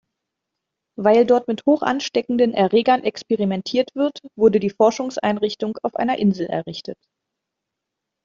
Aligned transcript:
Weil 0.97 1.27
dort 1.27 1.47
mit 1.47 1.63
hochansteckenden 1.67 2.55
Erregern 2.55 3.03
experimentiert 3.03 3.93
wird, 3.93 4.17
wurde 4.35 4.59
die 4.59 4.71
Forschungseinrichtung 4.71 5.77
auf 5.83 5.93
einer 5.95 6.17
Insel 6.17 6.47
errichtet. 6.47 6.97